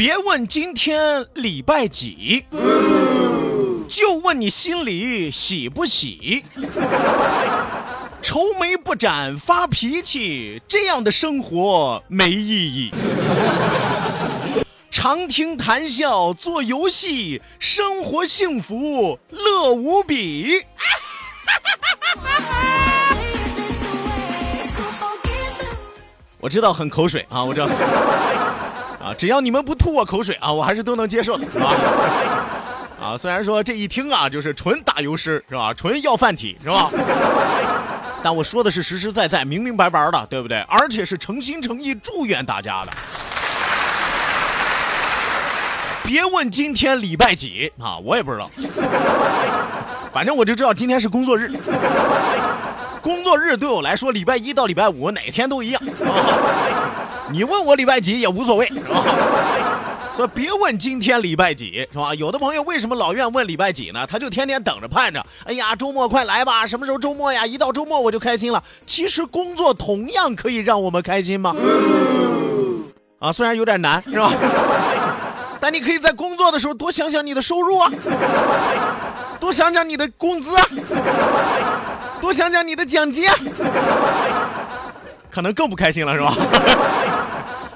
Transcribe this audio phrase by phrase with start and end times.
[0.00, 2.46] 别问今天礼拜几，
[3.86, 6.42] 就问你心里喜不喜。
[8.22, 12.90] 愁眉不展发脾气，这样的生活没意义。
[14.90, 20.64] 常听谈笑做游戏，生活幸福乐无比。
[26.40, 27.68] 我知道很口水啊，我知道。
[29.02, 31.72] 啊，只要你们不吐我口水啊，我还是都能接受的，是吧？
[33.00, 35.72] 啊，虽然说这一听啊，就是纯打油诗，是吧？
[35.72, 36.90] 纯要饭体，是吧？
[38.22, 40.60] 但我说的是实实在在、明明白白的，对不对？
[40.68, 42.92] 而且是诚心诚意祝愿大家的。
[46.04, 48.50] 别问今天礼拜几啊，我也不知道，
[50.12, 51.50] 反正我就知道今天是工作日。
[53.00, 55.82] 工作日对我来说，礼拜一到礼拜五哪天都一样。
[56.04, 56.79] 啊、
[57.32, 59.04] 你问我礼拜几也无所谓，是吧？
[60.14, 62.14] 所以别问今天礼拜几，是吧？
[62.14, 64.06] 有的朋友为什么老愿问礼拜几呢？
[64.06, 67.46] 他就天天等着盼着，哎呀，周末快来吧，什么时候周末呀？
[67.46, 68.62] 一到周末我就开心了。
[68.84, 71.54] 其实工作同样可以让我们开心吗？
[73.20, 74.32] 啊，虽然有点难，是吧？
[75.60, 77.90] 但你可以在工作的时候多想想你的收入啊，
[79.38, 80.66] 多想想你的工资啊。
[82.20, 83.34] 多想想你的奖金啊，
[85.30, 86.36] 可能更不开心了，是吧？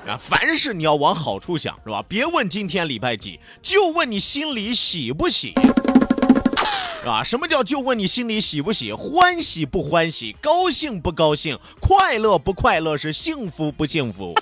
[0.06, 2.04] 啊，凡事你要往好处想，是吧？
[2.06, 5.54] 别问今天礼拜几，就问你心里喜不喜，
[7.00, 7.24] 是吧？
[7.24, 8.92] 什么叫就问你心里喜不喜？
[8.92, 10.36] 欢喜不欢喜？
[10.42, 11.58] 高兴不高兴？
[11.80, 12.98] 快乐不快乐？
[12.98, 14.34] 是幸福不幸福？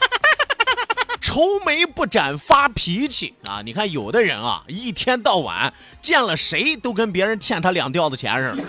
[1.33, 3.63] 愁眉不展发脾气啊！
[3.65, 5.73] 你看有的人啊，一天到晚
[6.03, 8.63] 见了谁都跟别人欠他两吊子钱似的。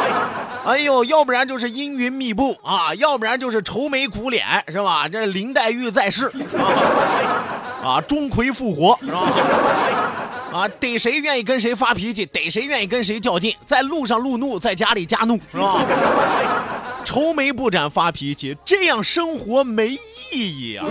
[0.64, 5.06] 哎呦，要不然就是阴云密布啊，要不然就是愁眉苦脸，是吧？
[5.06, 6.24] 这林黛玉在世
[6.56, 9.20] 啊，啊，钟馗复活是吧？
[10.54, 15.84] 啊，逮谁愿意跟谁发脾气，逮谁愿意跟谁较劲，在路上路怒，在家里加怒，是吧？
[17.04, 19.98] 愁眉不展发脾气，这样生活没
[20.32, 20.86] 意义啊！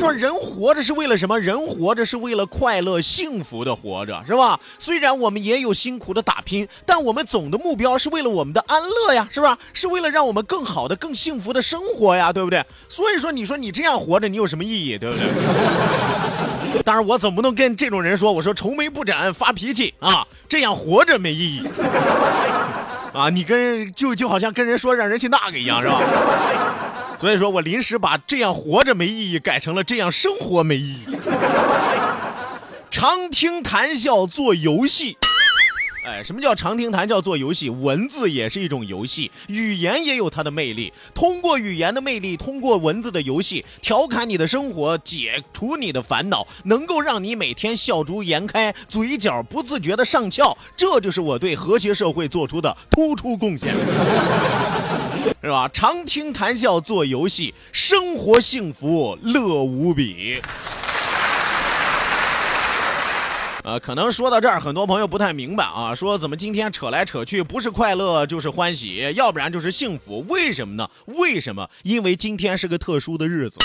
[0.00, 0.12] 说？
[0.12, 1.38] 人活着是为了什么？
[1.38, 4.58] 人活着是为了快乐、幸福的活着，是吧？
[4.78, 9.56] 虽然我们也有辛苦的打拼，但我们总的目标是为了我们的安乐呀，是吧？
[9.72, 12.64] 是为了让我们更好的、更幸福的生活呀，对不对？
[12.88, 15.28] 所以说，你说你这样活着，你有什么意义，对不对？
[16.82, 21.62] 当然，我总不能跟这种人说，我说愁眉不展发脾气啊，这样活着没意义。
[23.12, 26.00] 啊，你跟就就好像跟人说让人去那个一样，是吧？
[27.20, 31.06] 所以说我临时把这样活着没意义改成了这样生活没意义。
[32.90, 35.18] 常听谈笑做游戏，
[36.02, 37.68] 哎，什么叫常听谈笑做游戏？
[37.68, 40.90] 文字也是一种游戏，语言也有它的魅力。
[41.12, 50.56] 通过语言的魅力，通过文字的游戏，调侃你的生活，解除你的烦恼，能够让你每天笑逐颜开，嘴角不自觉的上翘。
[50.74, 53.74] 这就是我对和谐社会做出的突出贡献。
[55.42, 55.68] 是吧？
[55.68, 60.40] 常听谈笑做游戏，生活幸福乐无比。
[63.62, 70.88] 呃，可能说到这儿，很多朋友不太明白啊，说怎么今天扯来扯去，不是快乐就是欢喜，要不然就是幸福，为什么呢？
[71.04, 71.68] 为什么？
[71.82, 73.58] 因为今天是个特殊的日子。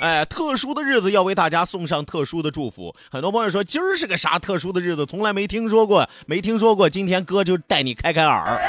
[0.00, 2.92] 哎，特殊的日子要为大家送上特殊的祝福。
[3.12, 6.90] 很多朋友说今儿是个啥特殊的日子，从来没听说过，没听说过。
[6.90, 8.60] 今天哥就带你开开耳。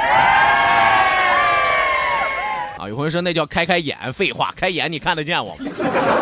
[2.78, 5.66] 啊，有朋友说那叫开开眼，废话，开眼你看得见我吗？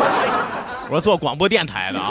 [0.90, 2.10] 我做广播电台的啊，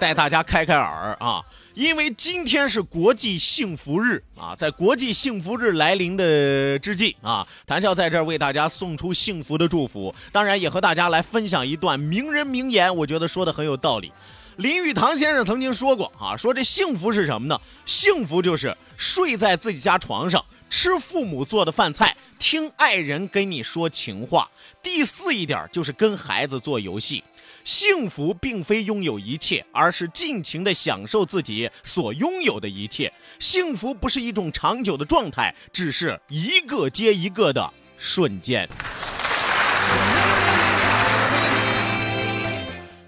[0.00, 1.40] 带大家开开耳啊。
[1.74, 14.12] 因为今天是国际幸福日啊，在国际幸福日来临的之际啊，谭笑在这儿为大家送出幸福的祝福，当然也和大家来分享一段名人名言，我觉得说的很有道理。
[14.56, 17.58] 林语堂先生曾经说过啊，说这幸福是什么呢？
[17.86, 24.50] 幸福就是睡在自己家床上，吃父母做的饭菜，听爱人跟你说情话。
[24.82, 27.22] 第四一点就是跟孩子做游戏。
[27.64, 33.12] 幸福并非拥有一切，而是尽情的享受自己所拥有的一切。
[33.38, 38.68] 幸福不是一种长久的状态，只是一个接一个的瞬间。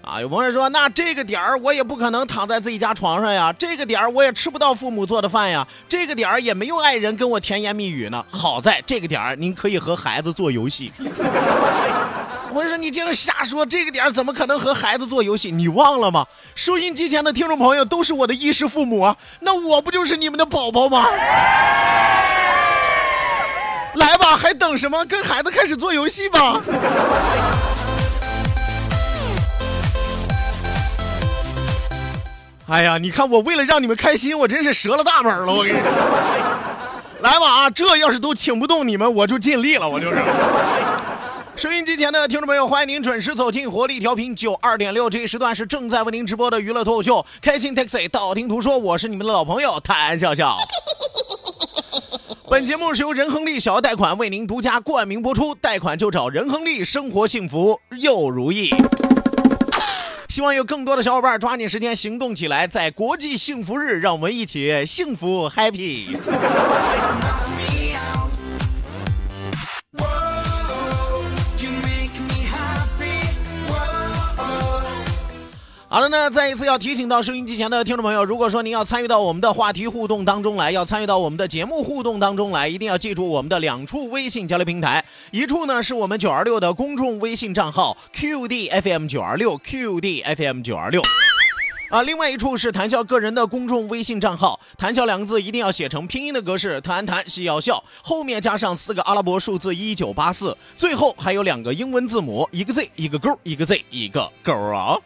[0.01, 8.23] 啊，有朋友说，那这个点儿我也不可能躺在自己家床上呀，这个点儿我也吃不到父母做的饭呀，这个点儿也没有爱人跟我甜言蜜语呢。
[8.29, 10.91] 好在这个点儿，您可以和孩子做游戏。
[12.53, 15.49] 我说你净是瞎说，这个点怎么可能和孩子做游戏？
[15.49, 16.23] 你忘了吗？
[16.53, 21.07] 收音机前的听众朋友都是我的衣食父母啊，那我不就是你们的宝宝吗？
[23.95, 25.03] 来吧，还等什么？
[25.05, 26.61] 跟孩子开始做游戏吧。
[32.67, 35.51] 哎呀，你看我为了让你们开心，我真是折了大本了。
[35.51, 35.83] 我跟你说，
[37.21, 40.21] 来吧啊，这要是都请不动你们，我就尽力了，我就是。
[41.55, 50.57] 收音机前的听众朋友，欢迎您准时走进活力调频九二点六，这一时段是正在为您直播的娱乐脱口秀《开心 Taxi》，道听途说，我是你们的老朋友谭笑笑。
[52.49, 58.73] 本节目是由仁亨利小额贷款为您独家冠名播出，贷款就找仁亨利，生活幸福又如意。
[60.29, 66.17] 希望有更多的小伙伴抓紧时间行动起来，在国际幸福日，让我们一起幸福 happy。
[75.93, 90.99] 好了呢，再一次要提醒到收音机前的听众朋友，如果说您要参与到我们的话题互动当中来，要参与到我们的节目互动当中来，一定要记住我们的两处微信交流平台，一处呢是我们九二六的公众微信账号 QDFM 九二六 QDFM 九二六。
[91.91, 104.97] 啊，另外一处是谈笑个人的公众微信账号，谈笑两个字一定要写成拼音的格式，谈谈戏要笑，后面加上四个阿拉伯数字一九八四，最后还有两个英文字母，一个 Z 一个勾，一个 Z 一个勾啊。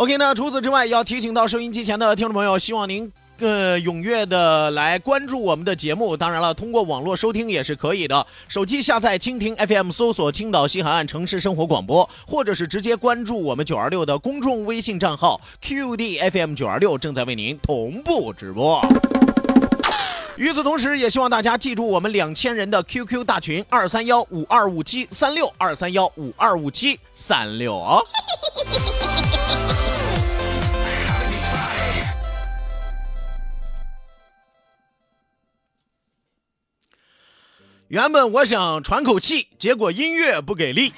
[0.00, 6.16] OK，那除此之外，要提醒到收音机前的听众朋友，希望您呃踊跃的来关注我们的节目。
[6.16, 8.26] 当然了，通过网络收听也是可以的。
[8.48, 18.80] 手机下载蜻蜓 FM，搜索青岛西海岸城市生活广播，或者是直接关注我们九二六的公众微信账号 QDFM 九二六，正在为您同步直播。
[20.38, 28.02] 与此同时，也希望大家记住我们两千人的 QQ 大群二三幺五二五七三六二三幺五二五七三六哦。
[37.90, 40.92] 原本我想喘口气，结果音乐不给力，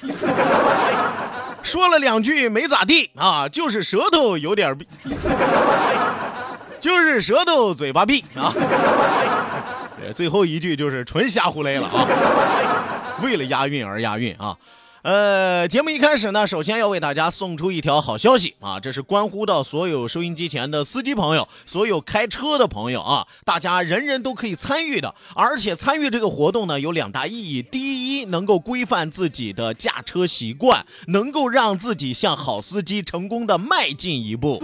[1.63, 4.87] 说了两句没咋地啊，就是舌头有点闭，
[6.79, 8.53] 就是舌头嘴巴闭啊。
[10.13, 12.05] 最后一句就是纯瞎胡勒了啊，
[13.23, 14.55] 为了押韵而押韵啊。
[15.03, 34.63] 呃，节目一开始呢，首先要为大家送出一条好消息啊，这是关乎到所有收音机前的司机朋友，所有开车的朋友啊，大家人人都可以参与的，而且参与这个活动呢有两大意义：第一，能够规范自己的驾车习惯，能够让自己向好司机成功的迈进一步；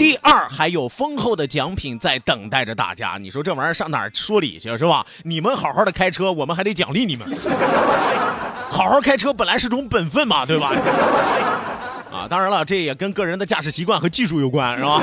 [0.00, 3.18] 第二，还有丰厚的奖品在等待着大家。
[3.20, 5.04] 你说这玩意儿上哪儿说理去是吧？
[5.24, 7.28] 你们好好的开车，我们还得奖励你们。
[8.72, 10.72] 好好开车本来是种本分嘛，对吧？
[12.10, 15.02] 啊，当然了，这也跟个人的驾驶习惯和技术有关，是吧？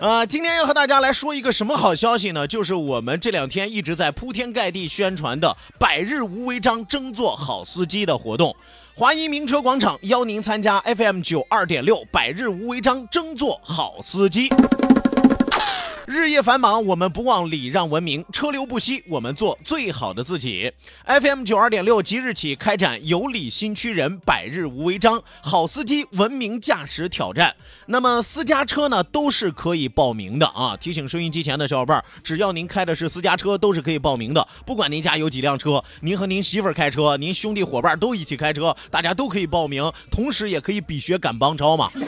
[0.00, 2.46] 啊，今天要和大家来说一个什么好消息呢？
[2.48, 8.56] 就是我们这两天一直在铺天盖地宣传的“百日无违章，争做好司机”的活动。
[8.94, 14.50] 华谊名车广场邀您参加 FM 九二点六“百日无违章，争做好司机”。
[16.12, 20.72] 日夜繁忙，我们不忘礼让文明；车流不息，我们做最好的自己。
[21.06, 27.54] FM 九二点六即日起开展有礼新区人百日无违章好司机文明驾驶挑战。
[27.86, 30.76] 那么私家车呢，都是可以报名的啊！
[30.76, 34.46] 提醒收音机前的小伙伴，只要您开的是私家车，都是可以报名的。
[34.64, 41.88] 不管您家有几辆车，您和您媳妇儿开车，您兄弟伙伴都一起开车，大家都可以报名，同时也可以比学赶帮超嘛。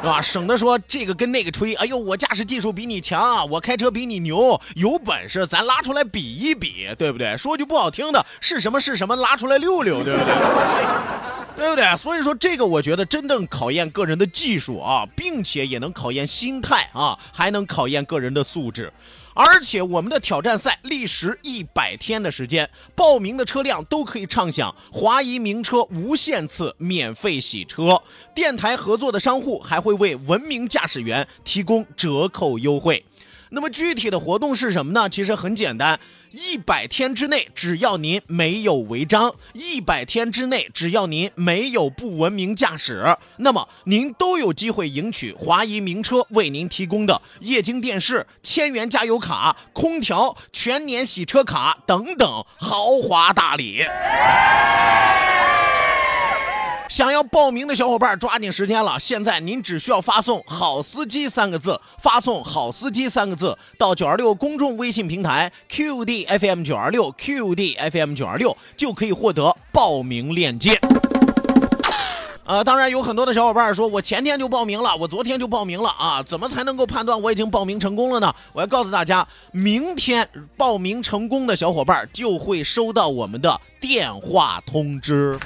[0.00, 0.22] 是吧？
[0.22, 7.36] 省得说这个跟那个吹，哎呦，我驾驶技术术比你强啊，我开车比你牛，有本事咱拉出来比一比，对不对？
[7.36, 10.34] 说句不好听的，是什么是什么，拉出来溜溜，对不对？
[11.58, 11.94] 对不对？
[11.98, 18.90] 所以说这个我觉得真正考验个人的技术啊，并且也能考验心态啊，还能考验个人的素质。
[19.34, 28.02] 而且我们的挑战赛历时一百天的时间，报名的车辆都可以畅享华谊名车无限次免费洗车，
[28.34, 33.04] 电台合作的商户还会为文明驾驶员提供折扣优惠。
[33.50, 35.08] 那么具体的活动是什么呢？
[35.08, 35.98] 其实很简单，
[36.32, 53.84] 一百天之内，只要您没有违章，一百天之内，只要您没有不文明驾驶，那么您都有机会赢取华谊名车为您提供的液晶电视、千元加油卡、空调、全年洗车卡等等豪华大礼。
[56.90, 70.80] 想要报名的小伙伴抓紧时间了，现在您只需要发送“好司机”三个字，发送“好司机”三个字到九二六公众微信平台 QDFM 九二六 QDFM 九二六，就可以获得报名链接。
[72.44, 78.34] 呃，当然有很多的小伙伴说，我前天就报名了，我昨天就报名了啊，怎么才能够判断我已经报名成功了呢？
[78.52, 85.38] 我要告诉大家，明天报名成功的小伙伴就会收到我们的电话通知。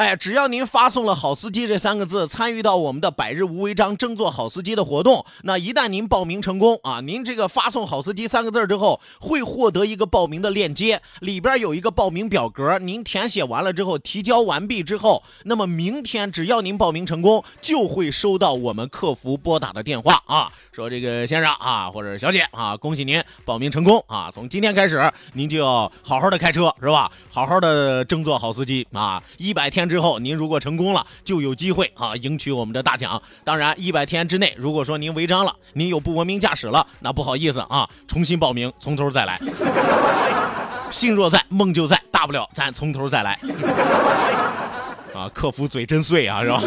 [0.00, 27.12] 哎，只要您发送了“好司机”这三个字，参与到我们的百日无违章争做好司机的活动，那一旦您报名成功啊，您这个发送“好司机”三个字之后，会获得一个报名的链接，里边有一个报名表格，您填写完了之后，提交完毕之后，那么明天只要您报名成功，就会收到我们客服拨打的电话啊，说这个先生啊或者小姐啊，恭喜您报名成功啊，从今天开始您就要好好的开车是吧？
[27.30, 29.86] 好好的争做好司机啊，一百天。
[29.90, 33.20] 之后，您如果成功了，就有机会啊赢取我们的大奖。
[33.44, 39.38] 当然，一百天之内，如果说您违章了，您有不文明驾驶了，那不好意思啊，重新报名，从头再来。
[40.90, 43.32] 心若在，梦就在，大不了咱从头再来。
[45.12, 46.62] 啊，客服嘴真碎啊，是吧？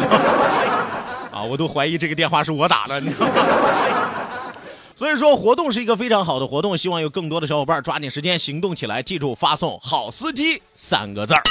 [1.34, 3.32] 啊，我都怀疑这个电话是我打的，你知道吗？
[4.94, 11.42] 所以说，活动是一个非常好的活动，希望有更多的小伙伴抓紧时间行动起来，记住发送“好司机”三个字儿。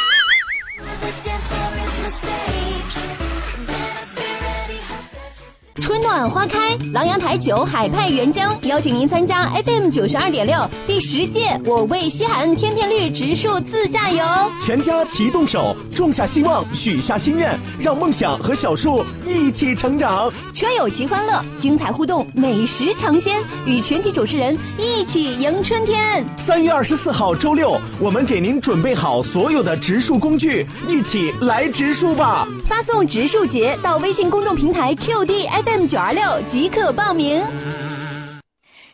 [5.84, 14.24] 春暖花开，狼阳台酒海派原浆邀请您参加 FM 九十二点六第十届我为西海岸天片绿植树自驾游。
[14.62, 20.32] 全家齐动手，种下希望，许下心愿，让梦想和小树一起成长。
[20.54, 26.26] 车友齐欢乐，精彩互动，美食尝鲜，与全体主持人一起迎春天。
[26.38, 32.48] 三月二十四号周六，我们给您准备好所有的植树工具，一起来植树吧！
[32.70, 37.44] 发送“植树节”到微信公众平台 QD FM 九二六即可报名。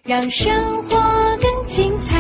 [0.04, 0.98] 让生活
[1.38, 2.18] 更精彩。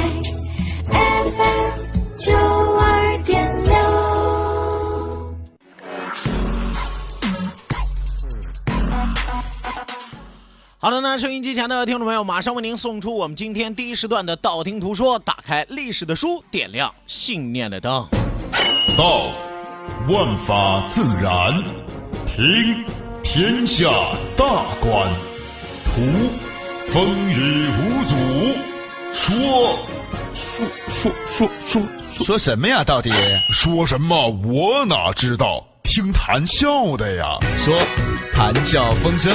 [0.91, 1.71] FM
[2.17, 2.31] 九
[2.77, 3.73] 二点六。
[10.81, 18.07] 好的那，收音机前的听众朋友，马上为您送出我们今天第一时段的道听途说，打开历史的书，点亮信念的灯。
[18.97, 19.27] 道，
[20.07, 21.53] 万法自然；
[22.25, 22.85] 听，
[23.31, 23.87] 天下
[24.35, 24.43] 大
[24.81, 25.07] 观；
[25.85, 26.01] 图，
[26.89, 28.15] 风雨无阻；
[29.13, 29.79] 说，
[30.33, 32.83] 说说说说说什么呀？
[32.83, 33.11] 到底
[33.53, 34.29] 说什么？
[34.29, 35.63] 我哪知道？
[35.83, 37.37] 听谈笑的呀。
[37.59, 37.79] 说
[38.33, 39.31] 谈笑风生，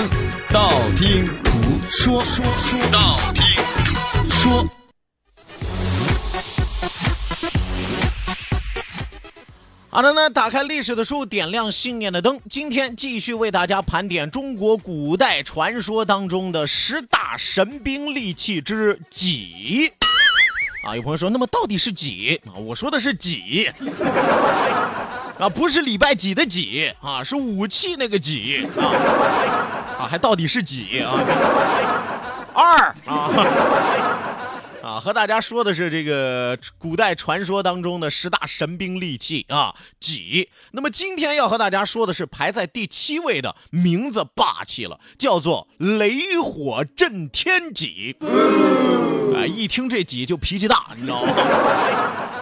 [0.52, 1.52] 道听途
[1.88, 3.44] 说，说说道听
[3.84, 4.83] 途说。
[9.94, 12.40] 好的呢，打开历史的书，点亮信念的灯。
[12.50, 19.92] 今天继续为大家盘点中国古代传说当中的十大神兵利器之戟。
[20.84, 22.58] 啊，有朋友说，那么到底是几啊？
[22.58, 23.70] 我说的是戟，
[25.38, 28.90] 啊，不是礼拜几的几啊，是武器那个戟啊，
[30.00, 31.14] 啊，还到底是几啊？
[32.52, 33.30] 二啊。
[35.00, 40.48] 和大家说的是这个古代传说当中的十大神兵利器啊，戟。
[40.72, 48.16] 那么今天要和大家说的是排在第七位的，名字霸气了，叫做雷火震天戟。
[49.34, 51.32] 啊，一听这戟就脾气大，你知道吗？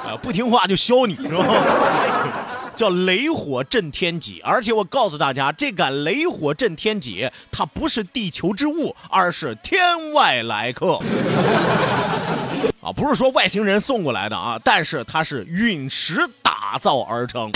[0.06, 2.41] 啊， 不听话就削你，是吧？
[2.74, 10.98] 叫雷火震天戟，而且我告诉大家，这杆雷火震天戟它不是地球之物，而是天外来客。
[12.82, 17.50] 啊，不是说外星人送过来的啊，但是它是陨石打造而成。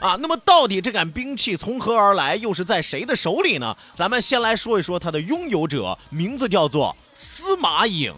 [0.00, 3.76] 啊，那么到底这杆兵器从何而来，又是在谁的手里呢？
[3.92, 8.14] 咱们先来说一说它的拥有者，名字叫做司马颖。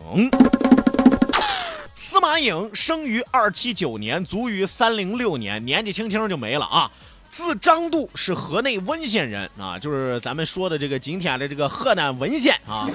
[2.22, 6.88] 司马颖生于二七九年，卒于三零六年，年纪轻轻就没了啊。
[7.28, 12.88] 字张度，是河内温县人啊，就是咱们说的这个今天的这个河南温县啊。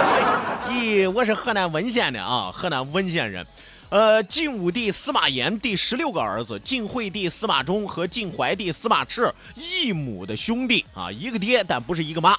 [0.72, 3.46] 咦，我是河南温县的啊，河南温县人。
[3.90, 12.34] 呃，晋武帝司马炎第十六个儿子，晋惠帝司马衷和晋怀帝司马炽异母的兄弟啊，一个爹但不是一个妈。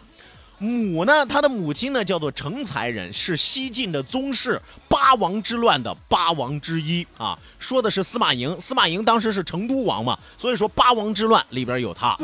[0.58, 7.38] 母呢，他的母亲呢叫做成才人，是西晋的宗室八王之乱的八王之一啊。
[7.60, 12.18] 说的是司马颖，司马颖当时是成都王嘛，所以说八王之乱里边有他。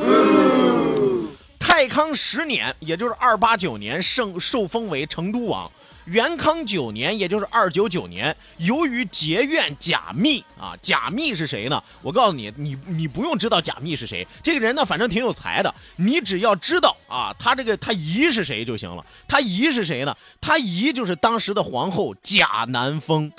[1.59, 5.69] 太康十年，也就是二八九年，受受封为成都王。
[6.05, 11.81] 元康九年，也就是二九九年，由于结怨贾密啊，贾密是谁呢？
[12.01, 19.05] 我告诉你，你你不用知道贾密是谁，这个人呢，反正挺有才的，你只要知道啊，他这个他姨是谁就行了。
[19.27, 20.15] 他姨是谁呢？
[20.41, 23.31] 他姨就是当时的皇后贾南风。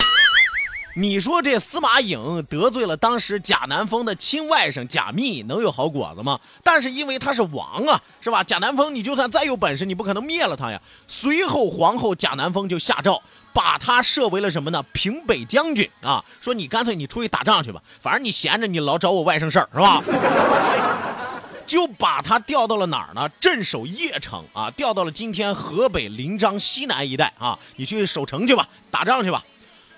[0.93, 6.37] 你说这司马颖得罪了当时贾南风的亲外甥贾密，能有好果子吗？
[6.63, 8.43] 但是因为他是王啊，是吧？
[8.43, 10.81] 贾南风，你就算再有本事，你不可能灭了他呀。
[11.07, 13.21] 随后皇后贾南风就下诏，
[13.53, 14.83] 把他设为了什么呢？
[14.91, 20.03] 平北将军啊，说你干脆你出去打仗去吧，反正你闲着，你老找我外甥事儿是吧？
[21.65, 23.29] 就把他调到了哪儿呢？
[23.39, 29.41] 镇守邺城啊，调到了今天河北临漳西南一带啊，你去守城去吧，打仗去吧。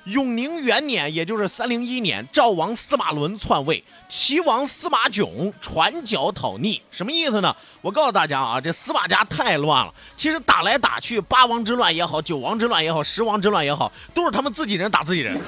[0.05, 7.55] 永宁元年，也就是三零一年，赵王司马伦篡位，齐王司马囧传脚讨逆，什么意思呢？
[7.81, 9.93] 我告诉大家啊，这司马家太乱了。
[10.17, 15.39] 其实打来打去，八王之乱也好，九王之乱也好，十王之乱也好，都是他们自己人打自己人。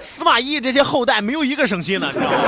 [0.00, 2.38] 司马懿这些后代没有一个省心的，你知道吗？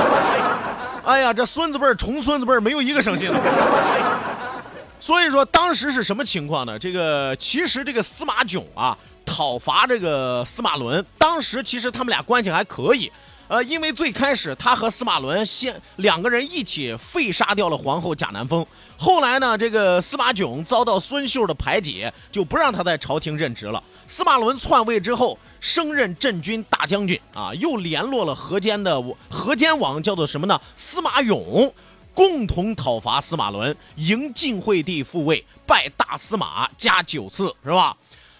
[1.05, 3.39] 哎呀，这孙子辈儿、重孙子辈儿没有一个省心的。
[4.99, 6.77] 所以说，当时是什么情况呢？
[6.77, 8.97] 这个其实这个司马囧啊。
[9.29, 13.09] 讨伐这个司马伦，当时其实他们俩关系还可以，
[13.47, 18.65] 呃，因为最开始他和司马伦先两个人一起废杀掉了皇后贾南风，
[18.97, 23.81] 后来呢，这个司马囧遭到孙秀的排挤，就不让他在朝廷任职了。
[24.07, 30.59] 司马伦篡位之后，升任镇军大将军啊，又联络了河间的河间王，叫做什么呢？
[30.75, 31.71] 司马勇，
[32.15, 37.95] 共同讨伐司马伦，迎晋惠帝复位，拜大司马，加九次，是吧？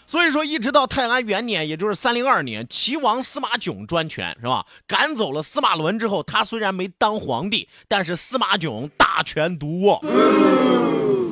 [0.10, 4.66] 所以说，一直到泰安元年，也就是三零二年，齐王司马囧专权，是吧？
[4.88, 10.04] 赶走了司马伦之后，他虽然没当皇帝，但是司马囧大权独握。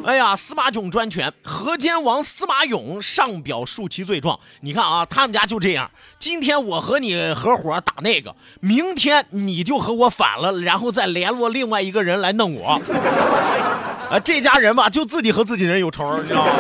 [0.06, 4.40] 哎呀，司马囧专权，河间王司马勇上表述其罪状。
[4.62, 5.90] 你看啊，他们家就这样。
[6.20, 12.80] 今天我和你合伙打那个，明天你就和我反了，然后再联络另外一个人来弄我。
[14.12, 16.52] 啊，这家人吧，就自己和自己人有仇，你知道吗？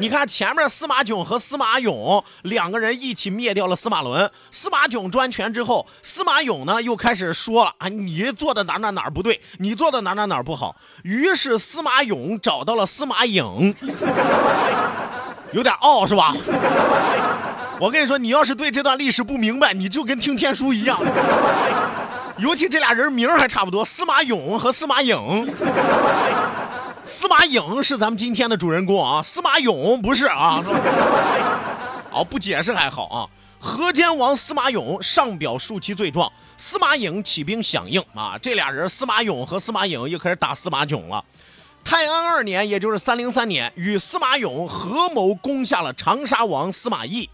[0.00, 4.30] 你看前面司马囧和司马勇两个人一起灭掉了司马伦。
[4.50, 10.74] 司马囧专权之后，司马勇呢又开始说了啊，你做的哪哪哪不对，你做的哪哪哪不好。
[11.02, 13.74] 于是司马勇找到了司马颖，
[15.52, 16.34] 有点傲是吧？
[17.78, 20.98] 我跟你说，你要是对这段历史不明白，你就跟听天书一样。
[22.38, 25.14] 尤其这俩人名还差不多，司马勇和司马颖。
[27.10, 30.62] 司马颖是咱们今天的主人公啊，司马勇不是啊。
[32.12, 33.26] 哦，不解释还好啊。
[33.58, 38.38] 河间王司马勇上表述其罪状，司马颖起兵响应啊。
[38.40, 41.22] 这俩人，司马勇和司马颖又开始打司马囧了。
[41.82, 47.28] 泰安二年，也就是三零三年，与司马勇合谋攻下了长沙王司马懿。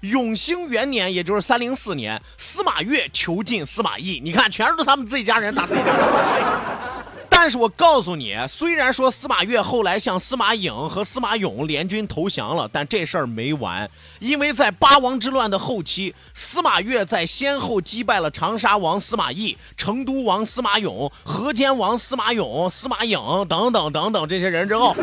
[0.00, 4.20] 永兴元年，也就是三零四年，司马越囚禁司马懿。
[4.22, 6.99] 你看，全是他们自己家人打自己家人。
[7.42, 24.94] 但是我告诉你，虽然说司马越后来向司马颖和司马勇联军投降了，但这事儿没完，因为在八王之乱的后期，司马越在先后击败了长沙王司马懿、成都王司马勇、河间王司马勇、司马颖等等等等这些人之后，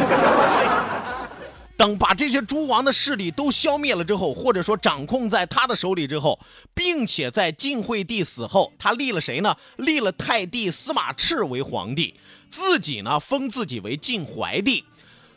[1.77, 6.37] 等把这些诸王的势力都消灭了之后，或者说掌控在他的手里之后，
[6.73, 9.55] 并且在晋惠帝死后，他立了谁呢？
[9.77, 12.15] 立了太帝司马炽为皇帝。
[12.49, 14.83] 自己呢，封自己为晋怀帝。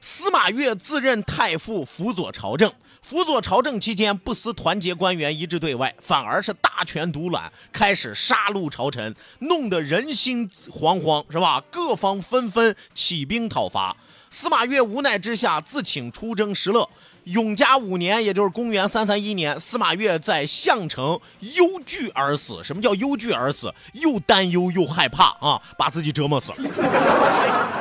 [0.00, 2.72] 司马越自任太傅，辅佐朝政。
[3.02, 11.62] 辅佐朝政期间，不思团结官员，一致对外，反而是大权独揽，开始杀戮朝臣，弄得人心惶惶，是吧？
[11.70, 13.96] 各方纷纷起兵讨伐。
[14.30, 16.88] 司马越无奈之下，自请出征石勒。
[17.24, 22.62] 永嘉五年，也就是公元三三一年，司马越在项城忧惧而死。
[22.62, 23.74] 什么叫忧惧而死？
[23.92, 26.70] 又担忧又害怕啊，把自己折磨死了，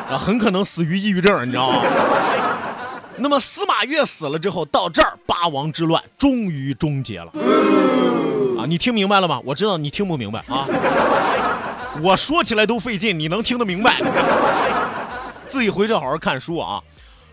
[0.10, 1.82] 啊，很可能死于抑郁症，你知道吗？
[3.18, 7.32] 那么司马越死了之后，到这儿八王之乱终于终结了。
[8.60, 9.40] 啊，你听明白了吗？
[9.46, 10.68] 我知道你听不明白啊，
[12.04, 13.96] 我说起来都费劲，你能听得明白？
[15.50, 16.82] 自己回去好好看书啊。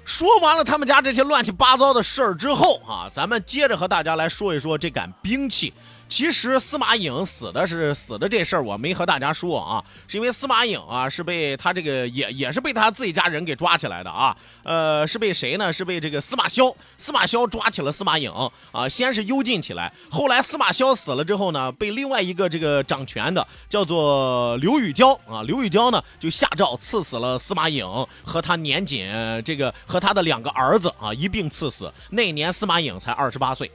[0.05, 5.75] 说完了他们家这些乱七八糟的事儿之后啊，咱们接着和大家来说一说这杆兵器。
[6.09, 15.73] 其实司马颖死的是死的这事儿，我没和大家说啊，是因为司马颖啊是被他这个也也是被他自己家人给抓起来的啊，呃是被谁呢？
[15.73, 18.33] 是被这个司马萧，司马萧抓起了司马颖
[18.73, 27.85] 啊，先是幽禁起来，后来司马萧死了之后呢，被另外一个这个掌权的叫做刘禹胶啊，刘禹胶呢就下诏赐死了司马颖
[28.23, 29.07] 和他年仅
[29.45, 33.71] 这个和他的两个儿子啊一并赐死，那年司马颖才二十八岁。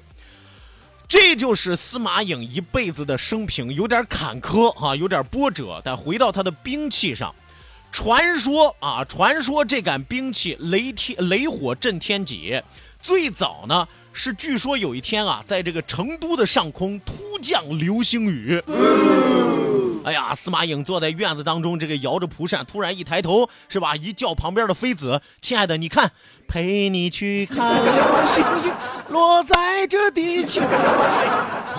[1.12, 5.82] 这就是司马颖一辈子的生平，有点坎坷啊，有点波折。
[5.84, 7.36] 但回到他的兵器上，
[7.92, 12.64] 传说啊，传说这杆兵器雷天雷火震天戟，
[13.02, 18.64] 最早呢是据说有一天啊，在这个成都的上空突降流星雨。
[20.04, 23.96] 哎呀，司马颖坐在院子当中，这个摇着蒲扇，突然一抬头，是吧？
[23.96, 26.12] 一叫旁边的妃子：“亲爱的，你看，
[26.48, 27.94] 陪你去看流
[28.26, 28.72] 星雨
[29.10, 30.62] 落在这地球。”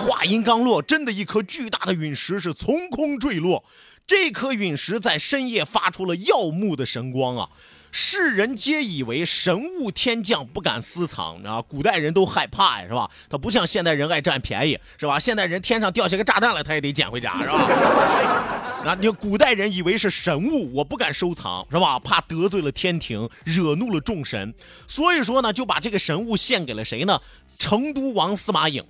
[0.07, 3.65] 话音刚落，真的一颗巨大的陨石是从空坠落。
[4.05, 7.49] 这颗陨石在深夜发出了耀目的神光啊！
[7.95, 11.61] 世人皆以为神物天降，不敢私藏啊！
[11.61, 13.07] 古代人都害怕呀，是吧？
[13.29, 15.19] 他不像现代人爱占便宜，是吧？
[15.19, 18.81] 现代人天上掉下个炸弹来，他也得捡回家，是吧？
[18.83, 21.99] 那，你古代人以为是神物，我不敢收藏，是吧？
[21.99, 24.55] 怕得罪了天庭，惹怒了众神，
[24.87, 27.21] 所以说呢，就把这个神物献给了谁呢？
[27.59, 28.83] 成都王司马颖。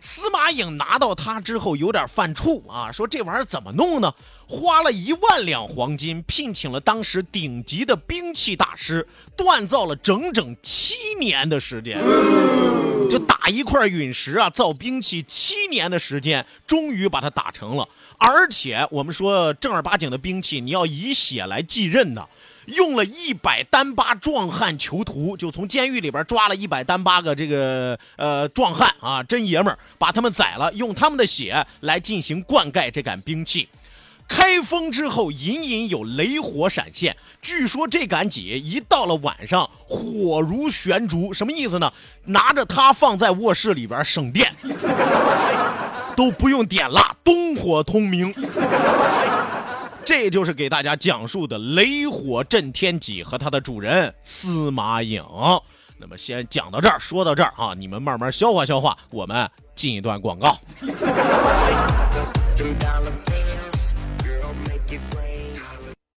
[0.00, 4.14] 司马颖拿到它之后有点犯怵啊，说这玩意儿怎么弄呢？
[4.48, 9.06] 花了一万两黄金，聘请了当时顶级的兵器大师，
[9.36, 11.98] 锻造了整整七年的时间。
[13.10, 17.88] 就打一块陨石啊，造兵器七年的时间，终于把它打成了。
[18.18, 22.28] 而且我们说正儿八经的兵器，你要以血来继任的。
[22.66, 33.68] 用了一百单八壮汉囚徒，就从监狱里边抓了一百单八个这个呃壮汉啊，真爷们儿，把他们宰了，用他们的血来进行灌溉这杆兵器。
[34.28, 37.16] 开封之后，隐隐有雷火闪现。
[37.40, 41.92] 据说这杆戟一到了晚上，火如悬烛，什么意思呢？
[42.24, 44.52] 拿着它放在卧室里边省电，
[46.16, 48.34] 都不用点蜡，灯火通明。
[50.06, 55.20] 这就是给大家讲述的雷火震天戟和它的主人司马颖。
[55.98, 58.96] 那么先讲到这儿，说到这儿啊，你们慢慢消化消化。
[59.10, 60.56] 我们进一段广告。